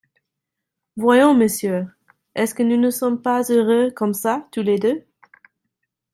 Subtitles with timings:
[0.97, 1.87] Voyons, monsieur,
[2.33, 5.03] est-ce que nous ne sommes pas heureux comme ça, tous les deux?